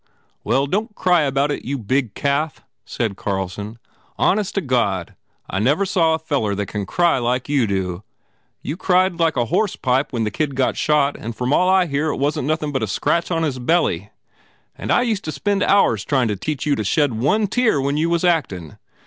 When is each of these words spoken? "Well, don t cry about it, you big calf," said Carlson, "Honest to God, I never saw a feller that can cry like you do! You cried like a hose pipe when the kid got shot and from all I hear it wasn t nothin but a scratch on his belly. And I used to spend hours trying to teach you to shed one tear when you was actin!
"Well, 0.43 0.65
don 0.65 0.87
t 0.87 0.93
cry 0.95 1.21
about 1.21 1.51
it, 1.51 1.63
you 1.63 1.77
big 1.77 2.15
calf," 2.15 2.63
said 2.85 3.15
Carlson, 3.15 3.77
"Honest 4.17 4.55
to 4.55 4.61
God, 4.61 5.13
I 5.47 5.59
never 5.59 5.85
saw 5.85 6.15
a 6.15 6.17
feller 6.17 6.55
that 6.55 6.65
can 6.65 6.87
cry 6.87 7.19
like 7.19 7.47
you 7.47 7.67
do! 7.67 8.01
You 8.63 8.77
cried 8.77 9.19
like 9.19 9.37
a 9.37 9.45
hose 9.45 9.75
pipe 9.75 10.11
when 10.11 10.23
the 10.23 10.31
kid 10.31 10.55
got 10.55 10.75
shot 10.75 11.15
and 11.15 11.35
from 11.35 11.53
all 11.53 11.69
I 11.69 11.85
hear 11.85 12.07
it 12.07 12.17
wasn 12.17 12.45
t 12.45 12.47
nothin 12.47 12.71
but 12.71 12.81
a 12.81 12.87
scratch 12.87 13.29
on 13.29 13.43
his 13.43 13.59
belly. 13.59 14.09
And 14.75 14.89
I 14.89 15.03
used 15.03 15.23
to 15.25 15.31
spend 15.31 15.61
hours 15.61 16.03
trying 16.03 16.29
to 16.29 16.35
teach 16.35 16.65
you 16.65 16.73
to 16.77 16.83
shed 16.83 17.13
one 17.19 17.45
tear 17.45 17.79
when 17.79 17.95
you 17.95 18.09
was 18.09 18.23
actin! 18.23 18.79